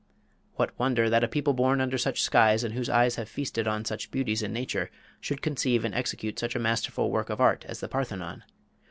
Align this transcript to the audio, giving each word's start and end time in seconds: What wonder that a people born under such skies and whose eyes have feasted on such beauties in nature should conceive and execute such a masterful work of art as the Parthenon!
What 0.55 0.71
wonder 0.79 1.11
that 1.11 1.23
a 1.23 1.27
people 1.27 1.53
born 1.53 1.79
under 1.79 1.99
such 1.99 2.23
skies 2.23 2.63
and 2.63 2.73
whose 2.73 2.89
eyes 2.89 3.17
have 3.17 3.29
feasted 3.29 3.67
on 3.67 3.85
such 3.85 4.09
beauties 4.09 4.41
in 4.41 4.51
nature 4.51 4.89
should 5.19 5.43
conceive 5.43 5.85
and 5.85 5.93
execute 5.93 6.39
such 6.39 6.55
a 6.55 6.59
masterful 6.59 7.11
work 7.11 7.29
of 7.29 7.39
art 7.39 7.65
as 7.67 7.81
the 7.81 7.87
Parthenon! 7.87 8.43